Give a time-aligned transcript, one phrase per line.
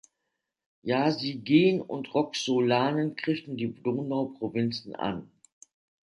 [0.83, 5.29] Jazygen und Roxolanen griffen die Donauprovinzen an.